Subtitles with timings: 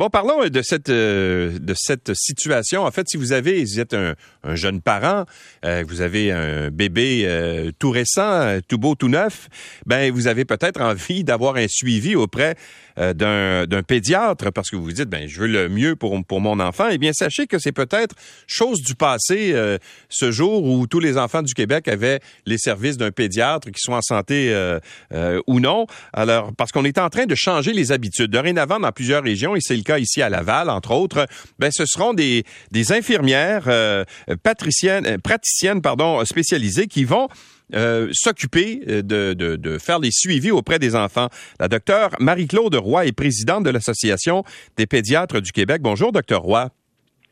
[0.00, 2.84] Bon, parlons de cette euh, de cette situation.
[2.84, 4.14] En fait, si vous avez, vous êtes un,
[4.54, 5.26] jeune parent,
[5.66, 9.48] euh, vous avez un bébé euh, tout récent, tout beau, tout neuf,
[9.84, 12.54] ben vous avez peut-être envie d'avoir un suivi auprès
[12.96, 16.40] d'un, d'un pédiatre parce que vous vous dites ben je veux le mieux pour pour
[16.40, 16.88] mon enfant.
[16.90, 18.14] Eh bien, sachez que c'est peut-être
[18.46, 19.54] chose du passé
[20.08, 23.98] ce jour où tous les enfants du Québec avaient les services d'un pédiatre, qui soient
[23.98, 24.54] en santé
[25.46, 25.86] ou non.
[26.12, 28.30] Alors, parce qu'on est en train de changer les habitudes.
[28.30, 31.26] Dorénavant, dans plusieurs régions, et c'est le ici à Laval, entre autres,
[31.58, 34.04] ben, ce seront des, des infirmières euh,
[34.42, 37.28] patriciennes, euh, praticiennes pardon, spécialisées qui vont
[37.74, 41.28] euh, s'occuper de, de, de, faire les suivis auprès des enfants.
[41.58, 44.44] La docteure Marie-Claude Roy est présidente de l'Association
[44.76, 45.80] des pédiatres du Québec.
[45.82, 46.70] Bonjour, docteur Roy.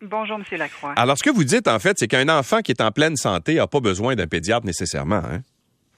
[0.01, 0.59] Bonjour, M.
[0.59, 0.93] Lacroix.
[0.97, 3.55] Alors, ce que vous dites, en fait, c'est qu'un enfant qui est en pleine santé
[3.55, 5.17] n'a pas besoin d'un pédiatre nécessairement.
[5.17, 5.43] Hein?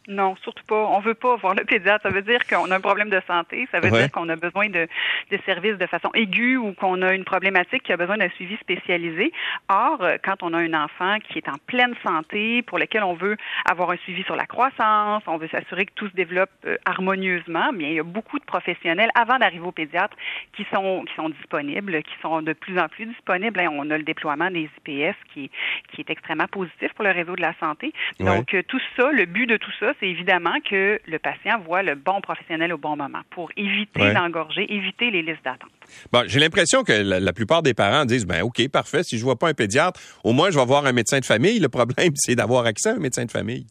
[0.08, 0.86] Non, surtout pas.
[0.86, 2.02] On veut pas voir le pédiatre.
[2.02, 3.68] Ça veut dire qu'on a un problème de santé.
[3.70, 4.88] Ça veut dire qu'on a besoin de,
[5.30, 8.56] de services de façon aiguë ou qu'on a une problématique qui a besoin d'un suivi
[8.56, 9.32] spécialisé.
[9.68, 13.14] Or, euh, quand on a un enfant qui est en pleine santé, pour lequel on
[13.14, 13.36] veut
[13.70, 17.72] avoir un suivi sur la croissance, on veut s'assurer que tout se développe euh, harmonieusement,
[17.72, 20.16] bien, il y a beaucoup de professionnels avant d'arriver au pédiatre
[20.56, 23.60] qui sont qui sont disponibles, qui sont de plus en plus disponibles.
[23.70, 25.50] On a le déploiement des IPS qui,
[25.92, 27.92] qui est extrêmement positif pour le réseau de la santé.
[28.18, 31.82] Donc, euh, tout ça, le but de tout ça, c'est évidemment que le patient voit
[31.82, 35.70] le bon professionnel au bon moment pour éviter d'engorger, éviter les listes d'attente.
[36.12, 39.38] Bon, j'ai l'impression que la, plupart des parents disent ben OK, parfait, si je vois
[39.38, 41.58] pas un pédiatre, au moins je vais voir un médecin de famille.
[41.58, 43.66] Le problème, c'est d'avoir accès à un médecin de famille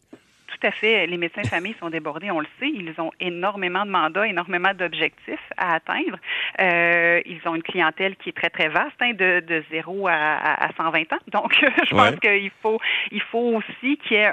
[0.60, 1.06] tout à fait.
[1.06, 2.68] Les médecins de famille sont débordés, on le sait.
[2.68, 6.18] Ils ont énormément de mandats, énormément d'objectifs à atteindre.
[6.60, 10.12] Euh, ils ont une clientèle qui est très, très vaste, hein, de, de 0 à,
[10.12, 11.18] à 120 ans.
[11.32, 11.54] Donc,
[11.88, 12.78] je pense qu'il faut,
[13.10, 14.30] il faut aussi qu'il y ait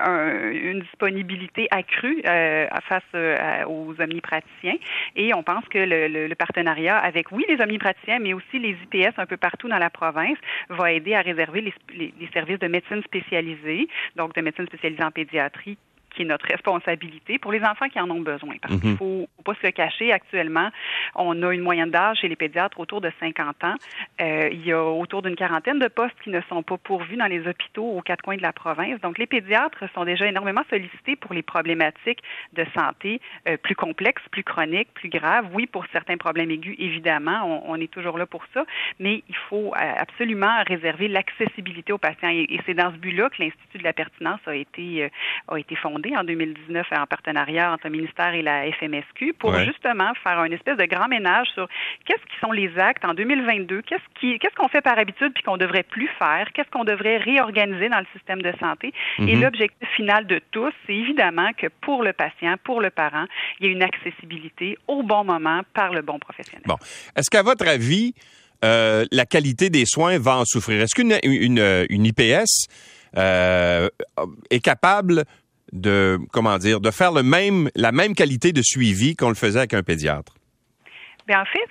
[0.53, 4.77] une disponibilité accrue euh, face euh, aux omnipraticiens.
[5.15, 9.17] Et on pense que le, le, partenariat avec, oui, les omnipraticiens, mais aussi les IPS
[9.17, 10.37] un peu partout dans la province
[10.69, 15.03] va aider à réserver les, les, les services de médecine spécialisée, donc de médecine spécialisée
[15.03, 15.77] en pédiatrie,
[16.17, 18.55] qui est notre responsabilité pour les enfants qui en ont besoin.
[18.61, 18.97] Parce qu'il mhm.
[18.97, 20.11] faut, faut pas se cacher.
[20.11, 20.69] Actuellement,
[21.15, 23.75] on a une moyenne d'âge chez les pédiatres autour de 50 ans.
[24.19, 27.27] Euh, il y a autour d'une quarantaine de postes qui ne sont pas pourvus dans
[27.27, 28.99] les hôpitaux aux quatre coins de la province.
[29.01, 32.23] Donc, les pédiatres sont déjà énormément sollicités pour les problématiques
[32.53, 35.47] de santé euh, plus complexes, plus chroniques, plus graves.
[35.53, 38.65] Oui, pour certains problèmes aigus, évidemment, on, on est toujours là pour ça,
[38.99, 42.29] mais il faut euh, absolument réserver l'accessibilité aux patients.
[42.29, 45.09] Et, et c'est dans ce but-là que l'Institut de la pertinence a été, euh,
[45.47, 50.11] a été fondé en 2019 en partenariat entre le ministère et la FMSQ pour justement
[50.23, 51.67] faire une espèce de grand ménage sur
[52.05, 55.43] qu'est-ce qui sont les actes en 2022, qu'est-ce qui qu'est-ce qu'on fait par habitude puis
[55.43, 58.93] qu'on devrait plus faire, qu'est-ce qu'on devrait réorganiser dans le système de santé.
[59.19, 59.41] Et mhm.
[59.41, 63.25] l'objectif final de tous, c'est évidemment que pour le patient, pour le parent,
[63.59, 66.63] il y ait une accessibilité au bon moment par le bon professionnel.
[66.65, 66.77] Bon,
[67.15, 68.13] est-ce qu'à votre avis
[68.65, 70.81] euh, la qualité des soins va en souffrir?
[70.81, 72.67] Est-ce qu'une une, une, IPS
[73.15, 73.87] euh,
[74.49, 75.25] est capable
[75.71, 79.59] de comment dire de faire le même la même qualité de suivi qu'on le faisait
[79.59, 80.35] avec un pédiatre?
[81.27, 81.69] Bien, en fait,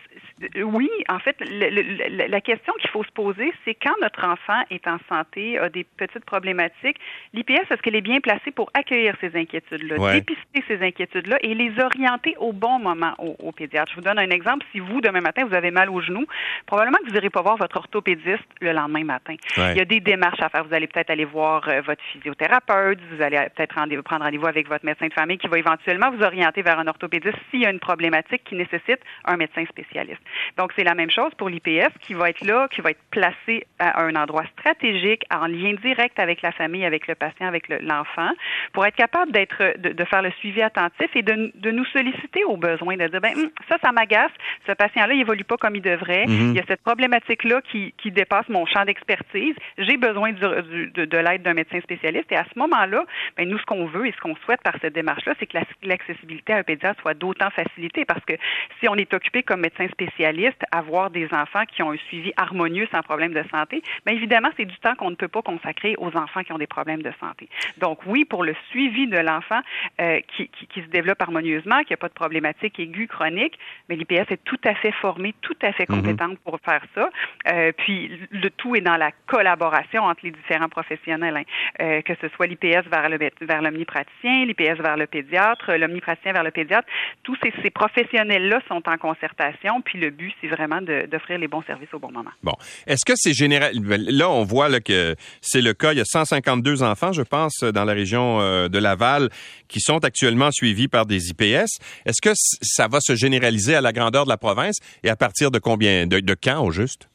[0.62, 4.98] oui, en fait, la question qu'il faut se poser, c'est quand notre enfant est en
[5.08, 6.98] santé, a des petites problématiques,
[7.32, 11.72] l'IPS, est-ce qu'elle est bien placée pour accueillir ces inquiétudes-là, dépister ces inquiétudes-là et les
[11.80, 13.90] orienter au bon moment au, pédiatre?
[13.92, 14.66] Je vous donne un exemple.
[14.72, 16.26] Si vous, demain matin, vous avez mal au genou,
[16.66, 19.36] probablement que vous n'irez pas voir votre orthopédiste le lendemain matin.
[19.56, 20.64] Il y a des démarches à faire.
[20.64, 24.84] Vous allez peut-être aller voir euh, votre physiothérapeute, vous allez peut-être prendre rendez-vous avec votre
[24.84, 27.80] médecin de famille qui va éventuellement vous orienter vers un orthopédiste s'il y a une
[27.80, 30.20] problématique qui nécessite un médecin spécialiste.
[30.56, 33.66] Donc, c'est la même chose pour l'IPS qui va être là, qui va être placé
[33.78, 38.30] à un endroit stratégique, en lien direct avec la famille, avec le patient, avec l'enfant,
[38.72, 42.56] pour être capable d'être, de, faire le suivi attentif et de, de nous solliciter aux
[42.56, 44.32] besoins, de dire, ben, hum, ça, ça m'agace,
[44.66, 46.50] ce patient-là, il évolue pas comme il devrait, mhm.
[46.50, 51.18] il y a cette problématique-là qui, qui dépasse mon champ d'expertise, j'ai besoin de, de
[51.18, 53.04] l'aide d'un médecin spécialiste et à ce moment-là,
[53.36, 56.52] ben, nous, ce qu'on veut et ce qu'on souhaite par cette démarche-là, c'est que l'accessibilité
[56.52, 58.34] à un pédiatre soit d'autant facilitée parce que
[58.80, 62.32] si on est occupé comme médecin spécialiste, spécialistes avoir des enfants qui ont un suivi
[62.36, 65.94] harmonieux sans problème de santé, mais évidemment, c'est du temps qu'on ne peut pas consacrer
[65.98, 67.48] aux enfants qui ont des problèmes de santé.
[67.78, 69.60] Donc oui, pour le suivi de l'enfant
[70.00, 73.58] euh, qui, qui, qui, se développe harmonieusement, qui n'a pas de problématique aiguë, chronique,
[73.88, 75.96] mais l'IPS est tout à fait formé, tout à fait mhm.
[75.96, 77.10] compétente pour faire ça.
[77.48, 81.42] Euh, puis le tout est dans la collaboration entre les différents professionnels, hein.
[81.82, 86.44] euh, que ce soit l'IPS vers le vers l'omnipraticien, l'IPS vers le pédiatre, l'omnipraticien vers
[86.44, 86.88] le pédiatre.
[87.22, 91.48] Tous ces, ces professionnels-là sont en concertation, puis le le but, c'est vraiment d'offrir les
[91.48, 92.30] bons services au bon moment.
[92.42, 92.54] Bon.
[92.86, 93.78] Est-ce que c'est général?
[93.80, 95.92] Ben, là, on voit que c'est le cas.
[95.92, 99.28] Il y a 152 enfants, je pense, dans la région euh, de Laval
[99.68, 101.80] qui sont actuellement suivis par des IPS.
[102.04, 104.76] Est-ce que ça va se généraliser à la grandeur de la province?
[105.02, 107.08] Et à partir de combien, de, de quand au juste?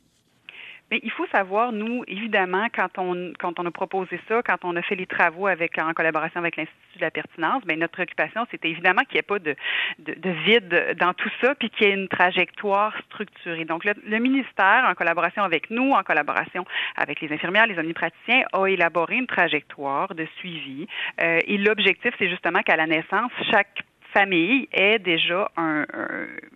[0.92, 4.76] Mais il faut savoir, nous, évidemment, quand on quand on a proposé ça, quand on
[4.76, 8.46] a fait les travaux avec en collaboration avec l'Institut de la pertinence, bien, notre préoccupation,
[8.52, 9.56] c'était évidemment qu'il n'y ait pas de,
[10.00, 13.64] de, de, vide dans tout ça, puis qu'il y ait une trajectoire structurée.
[13.64, 16.66] Donc, le, le, ministère, en collaboration avec nous, en collaboration
[16.98, 20.88] avec les infirmières, les omnipraticiens, a élaboré une trajectoire de suivi.
[21.22, 25.86] Euh, et l'objectif, c'est justement qu'à la naissance, chaque famille ait déjà un,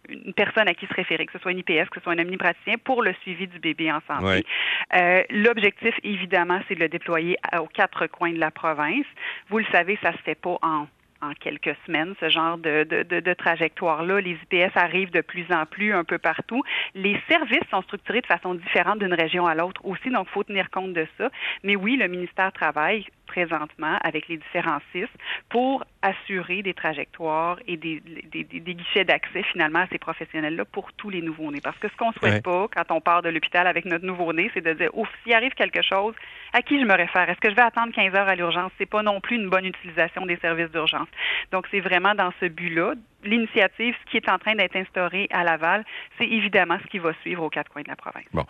[0.10, 2.20] une personne à qui se référer, que ce soit une IPS, que ce soit un
[2.20, 4.46] omnipraticien, pour le suivi du bébé en santé.
[4.94, 9.06] Euh, L'objectif, évidemment, c'est de le déployer aux quatre coins de la province.
[9.50, 10.88] Vous le savez, ça se fait pas en
[11.22, 14.22] en quelques semaines, ce genre de, de, de, de trajectoire-là.
[14.22, 16.62] Les IPS arrivent de plus en plus un peu partout.
[16.94, 20.44] Les services sont structurés de façon différente d'une région à l'autre aussi, donc il faut
[20.44, 21.30] tenir compte de ça.
[21.64, 25.08] Mais oui, le ministère travaille présentement avec les différents CIS
[25.50, 28.02] pour assurer des trajectoires et des,
[28.32, 31.62] des, des guichets d'accès finalement à ces professionnels-là pour tous les nouveaux-nés.
[31.62, 34.64] Parce que ce qu'on souhaite pas quand on part de l'hôpital avec notre nouveau-né, c'est
[34.64, 36.14] de dire, ouf, s'il arrive quelque chose,
[36.54, 37.30] à qui je me réfère?
[37.30, 38.72] Est-ce que je vais attendre 15 heures à l'urgence?
[38.78, 41.08] C'est pas non plus une bonne utilisation des services d'urgence.
[41.52, 42.94] Donc, c'est vraiment dans ce but-là.
[43.24, 45.84] L'initiative, ce qui est en train d'être instauré à Laval,
[46.18, 48.26] c'est évidemment ce qui va suivre aux quatre coins de la province.
[48.32, 48.46] Bon.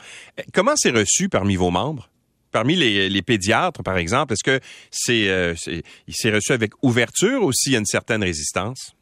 [0.54, 2.10] Comment c'est reçu parmi vos membres?
[2.56, 5.56] Parmi les, les pédiatres, par exemple, est-ce que c'est, euh,
[6.08, 8.96] il s'est reçu avec ouverture ou s'il y a une certaine résistance?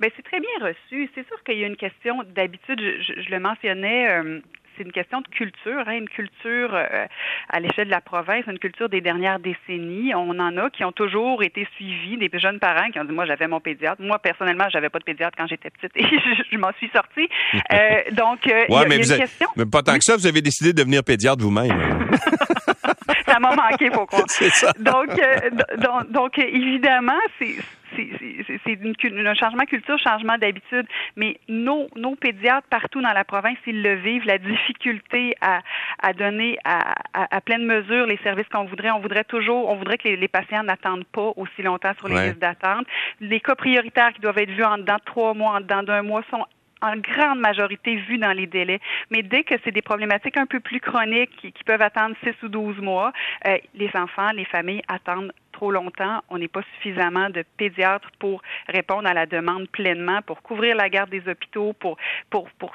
[0.00, 1.08] Bien, c'est très bien reçu.
[1.14, 2.80] C'est sûr qu'il y a une question d'habitude.
[2.80, 4.40] Je, je, le mentionnais euh,
[4.76, 7.06] c'est une question de culture, hein, une culture euh,
[7.48, 10.14] à l'échelle de la province, une culture des dernières décennies.
[10.14, 13.26] On en a qui ont toujours été suivis, des jeunes parents qui ont dit moi
[13.26, 14.00] j'avais mon pédiatre.
[14.02, 16.04] Moi personnellement j'avais pas de pédiatre quand j'étais petite et
[16.50, 17.28] je, m'en suis sortie.
[17.72, 17.78] Euh,
[18.12, 19.48] donc euh, y a, mais y a une question.
[19.56, 22.08] Mais pas tant que ça, vous avez décidé de devenir pédiatre vous-même.
[23.26, 24.24] ça m'a manqué, faut croire.
[24.28, 24.72] Ça.
[24.78, 27.56] Donc, euh, donc, donc, évidemment, c'est
[27.96, 30.86] c'est un changement de culture, changement d'habitude.
[31.16, 35.60] Mais nos, nos pédiatres partout dans la province, ils le vivent, la difficulté à,
[36.02, 38.90] à donner à, à, à pleine mesure les services qu'on voudrait.
[38.90, 42.14] On voudrait toujours, on voudrait que les, les patients n'attendent pas aussi longtemps sur les
[42.14, 42.26] ouais.
[42.28, 42.86] listes d'attente.
[43.20, 46.02] Les cas prioritaires qui doivent être vus en dedans de trois mois, en dedans d'un
[46.02, 46.44] mois sont
[46.82, 48.80] en grande majorité vus dans les délais.
[49.10, 52.34] Mais dès que c'est des problématiques un peu plus chroniques qui, qui peuvent attendre 6
[52.44, 53.12] ou 12 mois,
[53.46, 56.22] euh, les enfants, les familles attendent trop longtemps.
[56.28, 60.88] On n'est pas suffisamment de pédiatres pour répondre à la demande pleinement, pour couvrir la
[60.90, 61.96] garde des hôpitaux, pour,
[62.30, 62.72] pour, pour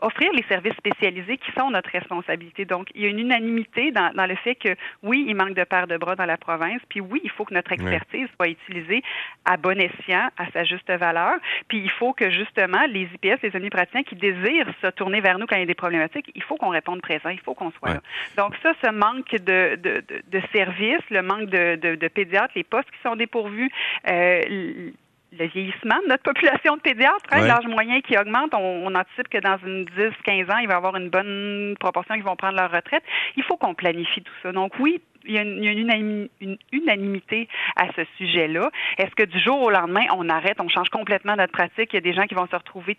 [0.00, 2.64] offrir les services spécialisés qui sont notre responsabilité.
[2.64, 5.64] Donc, il y a une unanimité dans, dans le fait que oui, il manque de
[5.64, 9.02] paires de bras dans la province, puis oui, il faut que notre expertise soit utilisée
[9.44, 11.34] à bon escient, à sa juste valeur,
[11.68, 15.46] puis il faut que justement les IPS, les omnipraticiens qui désirent se tourner vers nous
[15.46, 17.88] quand il y a des problématiques, il faut qu'on réponde présent, il faut qu'on soit
[17.88, 17.94] ouais.
[17.94, 18.02] là.
[18.36, 22.52] Donc ça, ce manque de, de, de, de services, le manque de, de, de pédiatres,
[22.56, 23.70] les postes qui sont dépourvus,
[24.08, 24.90] euh,
[25.38, 27.48] le vieillissement de notre population de pédiatres, hein, ouais.
[27.48, 30.76] l'âge moyen qui augmente, on, on, anticipe que dans une 10-15 ans, il va y
[30.76, 33.02] avoir une bonne proportion qui vont prendre leur retraite.
[33.36, 34.52] Il faut qu'on planifie tout ça.
[34.52, 36.28] Donc oui, il y a une
[36.72, 38.70] unanimité à ce sujet-là.
[38.98, 41.92] Est-ce que du jour au lendemain, on arrête, on change complètement notre pratique?
[41.92, 42.96] Il y a des gens qui vont se retrouver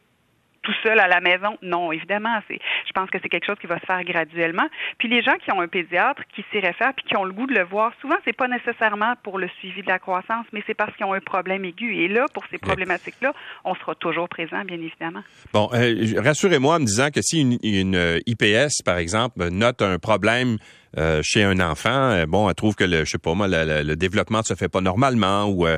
[0.63, 1.57] tout seul à la maison?
[1.61, 2.59] Non, évidemment, c'est.
[2.93, 4.67] Je pense que c'est quelque chose qui va se faire graduellement.
[4.99, 7.47] Puis les gens qui ont un pédiatre, qui s'y réfèrent, puis qui ont le goût
[7.47, 10.75] de le voir, souvent c'est pas nécessairement pour le suivi de la croissance, mais c'est
[10.75, 11.95] parce qu'ils ont un problème aigu.
[11.95, 13.33] Et là, pour ces problématiques-là,
[13.65, 15.23] on sera toujours présent, bien évidemment.
[15.53, 19.81] Bon, euh, rassurez-moi en me disant que si une, une euh, IPS, par exemple, note
[19.81, 20.57] un problème
[20.97, 23.65] euh, chez un enfant, euh, bon, elle trouve que le, je sais pas moi, le,
[23.65, 25.77] le, le développement ne se fait pas normalement, ou euh,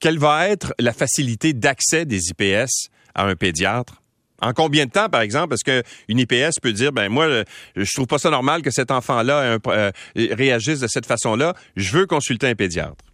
[0.00, 4.00] quelle va être la facilité d'accès des IPS à un pédiatre?
[4.40, 7.44] En combien de temps, par exemple, est-ce qu'une IPS peut dire, ben moi,
[7.76, 12.06] je trouve pas ça normal que cet enfant-là euh, réagisse de cette façon-là, je veux
[12.06, 13.04] consulter un pédiatre?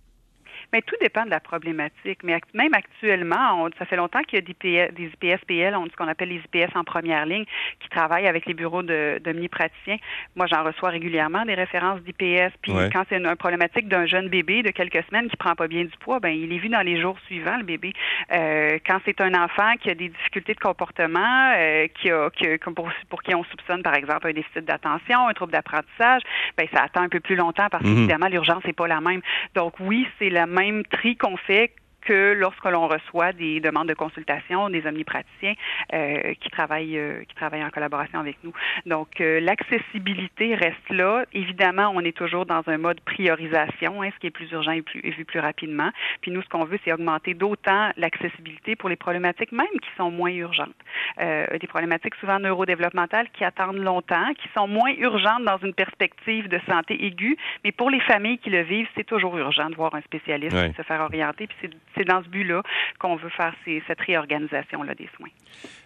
[0.73, 2.21] Mais tout dépend de la problématique.
[2.23, 6.09] Mais même actuellement, on, ça fait longtemps qu'il y a des, IPS-PL, on ce qu'on
[6.09, 7.45] appelle les IPS en première ligne,
[7.81, 9.97] qui travaillent avec les bureaux de, de praticiens
[10.35, 12.53] Moi, j'en reçois régulièrement des références d'IPS.
[12.63, 12.91] Puis ouais.
[12.93, 15.85] quand c'est une, une, problématique d'un jeune bébé de quelques semaines qui prend pas bien
[15.85, 17.93] du poids, ben il est vu dans les jours suivants, le bébé.
[18.33, 22.47] Euh, quand c'est un enfant qui a des difficultés de comportement, euh, qui a, qui
[22.47, 26.23] a pour, pour qui on soupçonne, par exemple, un déficit d'attention, un trouble d'apprentissage,
[26.57, 27.95] ben ça attend un peu plus longtemps parce -hmm.
[27.95, 29.21] qu'évidemment, l'urgence n'est pas la même.
[29.55, 31.73] Donc oui, c'est la même tri qu'on fait
[32.07, 35.55] que lorsque l'on reçoit des demandes de consultation, des omnipraticiens
[35.93, 38.53] euh, qui travaillent euh, qui travaillent en collaboration avec nous.
[38.87, 41.25] Donc euh, l'accessibilité reste là.
[41.33, 44.83] Évidemment, on est toujours dans un mode priorisation, hein, ce qui est plus urgent et,
[44.83, 45.91] plus, vu plus rapidement.
[46.21, 50.11] Puis nous, ce qu'on veut, c'est augmenter d'autant l'accessibilité pour les problématiques même qui sont
[50.11, 50.75] moins urgentes.
[51.19, 56.61] des problématiques souvent neurodéveloppementales qui attendent longtemps, qui sont moins urgentes dans une perspective de
[56.69, 60.03] santé aiguë, mais pour les familles qui le vivent, c'est toujours urgent de voir un
[60.03, 61.49] spécialiste, de se faire orienter.
[61.49, 62.63] Puis c'est dans ce but-là
[62.99, 65.31] qu'on veut faire cette réorganisation-là des soins.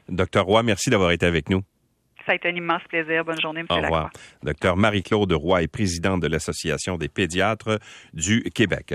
[0.09, 1.63] Docteur Roy, merci d'avoir été avec nous.
[2.27, 3.25] Ça a été un immense plaisir.
[3.25, 3.67] Bonne journée, M.
[3.71, 4.11] Au revoir.
[4.43, 7.79] Docteur Marie-Claude Roy est présidente de l'Association des pédiatres
[8.13, 8.87] du Québec.